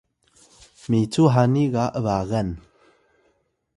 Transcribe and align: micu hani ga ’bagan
micu 0.89 1.23
hani 1.35 1.63
ga 1.73 1.85
’bagan 2.03 2.49